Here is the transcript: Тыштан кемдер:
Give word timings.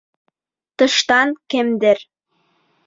Тыштан 0.77 1.29
кемдер: 1.49 1.97